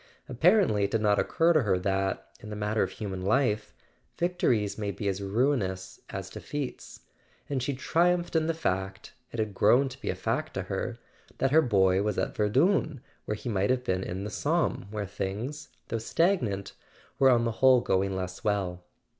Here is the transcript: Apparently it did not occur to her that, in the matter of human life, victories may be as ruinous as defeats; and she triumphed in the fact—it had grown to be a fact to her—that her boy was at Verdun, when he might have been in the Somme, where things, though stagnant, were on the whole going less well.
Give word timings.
Apparently 0.27 0.85
it 0.85 0.89
did 0.89 1.01
not 1.01 1.19
occur 1.19 1.53
to 1.53 1.61
her 1.61 1.77
that, 1.77 2.31
in 2.39 2.49
the 2.49 2.55
matter 2.55 2.81
of 2.81 2.89
human 2.93 3.21
life, 3.21 3.71
victories 4.17 4.75
may 4.75 4.89
be 4.89 5.07
as 5.07 5.21
ruinous 5.21 5.99
as 6.09 6.27
defeats; 6.27 7.01
and 7.47 7.61
she 7.61 7.75
triumphed 7.75 8.35
in 8.35 8.47
the 8.47 8.53
fact—it 8.55 9.37
had 9.37 9.53
grown 9.53 9.89
to 9.89 10.01
be 10.01 10.09
a 10.09 10.15
fact 10.15 10.55
to 10.55 10.63
her—that 10.63 11.51
her 11.51 11.61
boy 11.61 12.01
was 12.01 12.17
at 12.17 12.35
Verdun, 12.35 12.99
when 13.25 13.37
he 13.37 13.47
might 13.47 13.69
have 13.69 13.83
been 13.83 14.01
in 14.03 14.23
the 14.23 14.31
Somme, 14.31 14.87
where 14.89 15.05
things, 15.05 15.69
though 15.89 15.99
stagnant, 15.99 16.73
were 17.19 17.29
on 17.29 17.43
the 17.45 17.51
whole 17.61 17.79
going 17.81 18.15
less 18.15 18.43
well. 18.43 18.83